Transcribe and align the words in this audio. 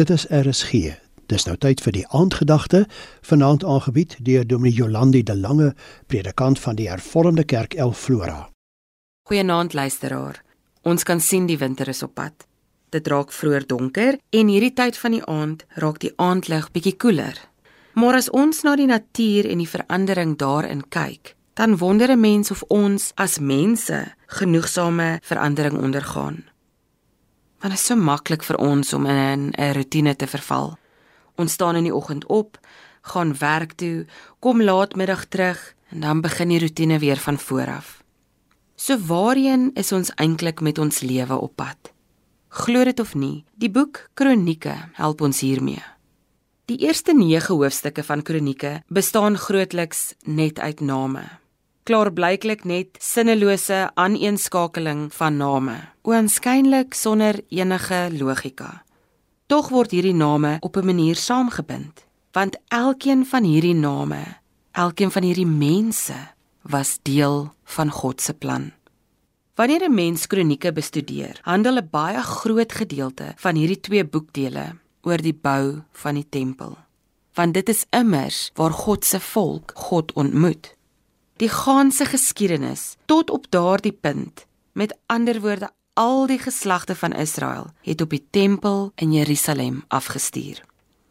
Dit 0.00 0.10
is 0.10 0.24
RSG. 0.30 0.70
Dis 1.28 1.44
nou 1.44 1.58
tyd 1.60 1.80
vir 1.84 1.92
die 1.92 2.06
aandgedagte, 2.16 2.86
vanaand 3.28 3.64
aangebied 3.68 4.14
deur 4.24 4.46
Dominee 4.48 4.72
Jolandi 4.72 5.20
de 5.22 5.34
Lange, 5.36 5.74
predikant 6.08 6.56
van 6.58 6.78
die 6.78 6.86
Hervormde 6.88 7.44
Kerk 7.44 7.74
El 7.74 7.92
Flora. 7.92 8.48
Goeienaand 9.28 9.76
luisteraar. 9.76 10.40
Ons 10.88 11.04
kan 11.04 11.20
sien 11.20 11.44
die 11.50 11.58
winter 11.60 11.88
is 11.92 12.00
op 12.02 12.14
pad. 12.16 12.46
Dit 12.88 13.12
raak 13.12 13.28
vroeër 13.28 13.66
donker 13.68 14.16
en 14.30 14.48
hierdie 14.48 14.72
tyd 14.72 14.96
van 14.96 15.18
die 15.18 15.24
aand 15.28 15.66
raak 15.84 16.00
die 16.00 16.14
aandlig 16.16 16.70
bietjie 16.72 16.96
koeler. 16.96 17.36
Maar 17.92 18.22
as 18.22 18.30
ons 18.32 18.64
na 18.64 18.78
die 18.80 18.88
natuur 18.88 19.50
en 19.52 19.60
die 19.60 19.68
verandering 19.68 20.38
daarin 20.40 20.86
kyk, 20.88 21.34
dan 21.60 21.76
wonder 21.76 22.08
'n 22.08 22.20
mens 22.20 22.50
of 22.50 22.62
ons 22.68 23.12
as 23.16 23.38
mense 23.38 24.14
genoegsame 24.26 25.18
verandering 25.20 25.76
ondergaan. 25.76 26.49
Want 27.60 27.72
dit 27.72 27.80
is 27.80 27.86
so 27.90 27.96
maklik 27.96 28.44
vir 28.48 28.56
ons 28.56 28.92
om 28.96 29.06
in 29.06 29.52
'n 29.52 29.72
rotine 29.76 30.16
te 30.16 30.26
verval. 30.26 30.78
Ons 31.36 31.52
staan 31.52 31.76
in 31.76 31.84
die 31.84 31.94
oggend 31.94 32.26
op, 32.26 32.58
gaan 33.02 33.36
werk 33.38 33.72
toe, 33.72 34.06
kom 34.38 34.62
laatmiddag 34.62 35.24
terug 35.24 35.74
en 35.90 36.00
dan 36.00 36.20
begin 36.20 36.48
die 36.48 36.60
rotine 36.60 36.98
weer 36.98 37.16
van 37.16 37.38
voor 37.38 37.66
af. 37.66 38.02
So 38.76 38.98
waarheen 38.98 39.70
is 39.74 39.92
ons 39.92 40.10
eintlik 40.14 40.60
met 40.60 40.78
ons 40.78 41.00
lewe 41.00 41.36
op 41.40 41.56
pad? 41.56 41.92
Glo 42.48 42.84
dit 42.84 43.00
of 43.00 43.14
nie, 43.14 43.44
die 43.54 43.70
boek 43.70 44.08
Kronieke 44.14 44.74
help 44.92 45.20
ons 45.20 45.40
hiermee. 45.40 45.82
Die 46.64 46.78
eerste 46.78 47.12
9 47.12 47.54
hoofstukke 47.54 48.02
van 48.02 48.22
Kronieke 48.22 48.82
bestaan 48.88 49.36
grootliks 49.36 50.14
net 50.24 50.58
uit 50.58 50.80
name 50.80 51.39
klaarblyklik 51.90 52.60
net 52.70 52.98
sinnelose 53.02 53.88
aaneenskakeling 53.98 55.08
van 55.10 55.40
name, 55.40 55.74
oënskynlik 56.06 56.94
sonder 56.94 57.40
enige 57.50 57.98
logika. 58.14 58.68
Tog 59.50 59.72
word 59.74 59.90
hierdie 59.96 60.14
name 60.14 60.58
op 60.62 60.76
'n 60.76 60.86
manier 60.86 61.16
saamgebind, 61.16 62.06
want 62.32 62.58
elkeen 62.68 63.26
van 63.26 63.44
hierdie 63.44 63.74
name, 63.74 64.22
elkeen 64.72 65.10
van 65.10 65.22
hierdie 65.22 65.46
mense 65.46 66.14
was 66.62 66.98
deel 67.02 67.50
van 67.64 67.90
God 67.90 68.20
se 68.20 68.34
plan. 68.34 68.70
Wanneer 69.54 69.88
'n 69.88 69.94
mens 69.94 70.26
kronieke 70.26 70.72
bestudeer, 70.72 71.40
handel 71.42 71.78
'n 71.78 71.88
baie 71.90 72.22
groot 72.22 72.72
gedeelte 72.72 73.32
van 73.36 73.54
hierdie 73.54 73.80
twee 73.80 74.04
boekdele 74.04 74.76
oor 75.02 75.18
die 75.18 75.38
bou 75.42 75.82
van 75.92 76.14
die 76.14 76.28
tempel. 76.28 76.78
Want 77.34 77.54
dit 77.54 77.68
is 77.68 77.86
immers 77.90 78.50
waar 78.54 78.72
God 78.72 79.04
se 79.04 79.20
volk 79.20 79.72
God 79.74 80.12
ontmoet 80.12 80.78
die 81.40 81.48
ganse 81.48 82.04
geskiedenis 82.04 82.96
tot 83.08 83.30
op 83.30 83.46
daardie 83.48 83.96
punt. 83.96 84.44
Met 84.72 84.92
ander 85.06 85.40
woorde, 85.40 85.70
al 85.96 86.26
die 86.28 86.38
geslagte 86.38 86.94
van 86.94 87.12
Israel 87.12 87.70
het 87.82 88.00
op 88.00 88.12
die 88.12 88.26
tempel 88.30 88.92
in 88.94 89.12
Jerusalem 89.12 89.84
afgestuur. 89.88 90.60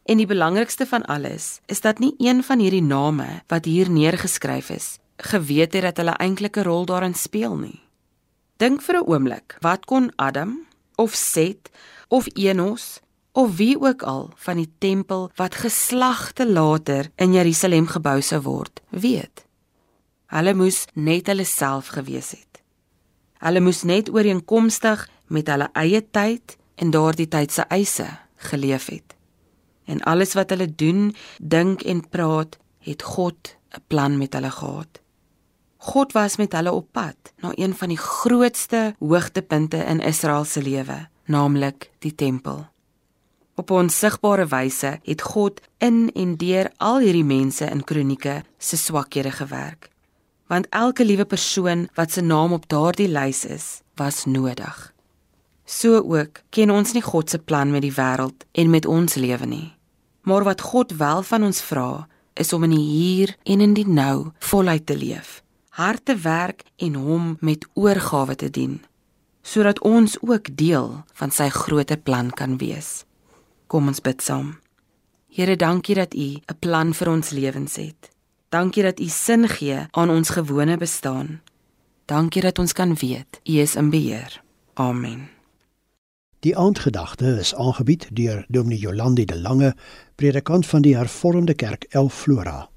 En 0.04 0.16
die 0.16 0.26
belangrikste 0.26 0.86
van 0.86 1.04
alles 1.06 1.60
is 1.66 1.80
dat 1.80 1.98
nie 1.98 2.14
een 2.18 2.42
van 2.42 2.58
hierdie 2.58 2.82
name 2.82 3.42
wat 3.46 3.64
hier 3.64 3.90
neergeskryf 3.90 4.70
is, 4.70 4.98
geweet 5.16 5.74
het 5.74 5.82
dat 5.82 5.96
hulle 5.96 6.16
eintlik 6.16 6.56
'n 6.56 6.66
rol 6.66 6.84
daarin 6.84 7.14
speel 7.14 7.56
nie. 7.56 7.80
Dink 8.56 8.82
vir 8.82 8.96
'n 8.96 9.06
oomblik, 9.06 9.56
wat 9.60 9.84
kon 9.84 10.12
Adam 10.16 10.66
of 10.96 11.14
Set 11.14 11.70
of 12.08 12.26
Enos 12.34 13.00
of 13.32 13.56
wie 13.56 13.80
ook 13.80 14.02
al 14.02 14.30
van 14.36 14.56
die 14.56 14.72
tempel 14.78 15.30
wat 15.34 15.54
geslagte 15.54 16.50
later 16.50 17.10
in 17.16 17.32
Jerusalem 17.32 17.86
gebou 17.86 18.20
sou 18.20 18.40
word, 18.40 18.80
weet? 18.88 19.49
Hulle 20.30 20.52
moes 20.54 20.84
net 20.94 21.26
hulle 21.26 21.44
self 21.44 21.88
gewees 21.96 22.30
het. 22.36 22.60
Hulle 23.42 23.62
moes 23.64 23.82
net 23.82 24.12
ooreenkomstig 24.14 25.02
met 25.34 25.48
hulle 25.50 25.66
eie 25.80 26.02
tyd 26.14 26.54
en 26.78 26.92
daardie 26.94 27.26
tyd 27.32 27.50
se 27.50 27.64
eise 27.66 28.06
geleef 28.50 28.86
het. 28.94 29.16
En 29.90 30.02
alles 30.06 30.36
wat 30.38 30.54
hulle 30.54 30.68
doen, 30.70 31.10
dink 31.42 31.82
en 31.82 32.04
praat, 32.14 32.58
het 32.86 33.02
God 33.02 33.56
'n 33.74 33.82
plan 33.86 34.18
met 34.18 34.32
hulle 34.34 34.50
gehad. 34.50 35.00
God 35.76 36.12
was 36.12 36.36
met 36.36 36.52
hulle 36.52 36.72
op 36.72 36.86
pad 36.92 37.16
na 37.42 37.50
een 37.54 37.74
van 37.74 37.88
die 37.88 37.98
grootste 37.98 38.94
hoogtepunte 38.98 39.76
in 39.76 40.00
Israel 40.00 40.44
se 40.44 40.62
lewe, 40.62 41.08
naamlik 41.24 41.90
die 41.98 42.14
tempel. 42.14 42.68
Op 43.54 43.70
'n 43.70 43.74
onsigbare 43.74 44.46
wyse 44.46 45.00
het 45.02 45.22
God 45.22 45.60
in 45.78 46.10
en 46.14 46.36
deur 46.36 46.72
al 46.76 46.98
hierdie 46.98 47.24
mense 47.24 47.64
in 47.64 47.84
kronieke 47.84 48.42
se 48.58 48.76
swakhede 48.76 49.30
gewerk 49.30 49.90
want 50.50 50.66
elke 50.74 51.04
liewe 51.06 51.24
persoon 51.24 51.86
wat 51.94 52.10
se 52.12 52.20
naam 52.20 52.52
op 52.52 52.66
daardie 52.68 53.08
lys 53.08 53.44
is, 53.46 53.66
was 53.94 54.24
nodig. 54.24 54.92
So 55.64 56.02
ook 56.02 56.42
ken 56.50 56.70
ons 56.74 56.92
nie 56.96 57.04
God 57.06 57.30
se 57.30 57.38
plan 57.38 57.70
met 57.70 57.84
die 57.86 57.94
wêreld 57.94 58.46
en 58.58 58.70
met 58.70 58.86
ons 58.86 59.14
lewe 59.14 59.46
nie. 59.46 59.68
Maar 60.26 60.44
wat 60.44 60.60
God 60.72 60.96
wel 60.98 61.22
van 61.22 61.46
ons 61.46 61.62
vra, 61.62 62.08
is 62.34 62.52
om 62.52 62.66
in 62.66 62.74
die 62.74 62.88
hier 62.88 63.36
en 63.44 63.60
in 63.60 63.74
die 63.78 63.86
nou 63.86 64.32
voluit 64.50 64.86
te 64.86 64.96
leef, 64.98 65.38
hard 65.78 66.04
te 66.04 66.16
werk 66.16 66.64
en 66.82 66.98
hom 66.98 67.36
met 67.40 67.66
oorgawe 67.78 68.34
te 68.34 68.50
dien, 68.50 68.80
sodat 69.42 69.80
ons 69.86 70.18
ook 70.20 70.50
deel 70.56 71.04
van 71.14 71.30
sy 71.30 71.48
groter 71.54 71.98
plan 71.98 72.30
kan 72.30 72.58
wees. 72.58 73.04
Kom 73.70 73.86
ons 73.86 74.02
bid 74.02 74.22
saam. 74.22 74.56
Here, 75.30 75.54
dankie 75.56 75.94
dat 75.94 76.14
U 76.14 76.28
'n 76.42 76.58
plan 76.58 76.94
vir 76.94 77.08
ons 77.08 77.30
lewens 77.30 77.76
het. 77.76 78.10
Dankie 78.50 78.82
dat 78.82 79.00
U 79.00 79.06
sin 79.06 79.48
gee 79.48 79.86
aan 79.90 80.10
ons 80.10 80.28
gewone 80.28 80.76
bestaan. 80.76 81.40
Dankie 82.04 82.42
dat 82.42 82.58
ons 82.58 82.72
kan 82.72 82.94
weet 82.94 83.40
U 83.44 83.52
is 83.52 83.74
in 83.74 83.90
beheer. 83.90 84.42
Amen. 84.74 85.28
Die 86.40 86.56
aandgedagte 86.56 87.36
is 87.38 87.54
aangebied 87.54 88.08
deur 88.12 88.44
Dominee 88.48 88.78
Jolandi 88.78 89.24
de 89.24 89.38
Lange, 89.38 89.74
predikant 90.14 90.66
van 90.66 90.82
die 90.82 90.96
Hervormde 90.96 91.54
Kerk 91.54 91.84
El 91.90 92.08
Flora. 92.08 92.68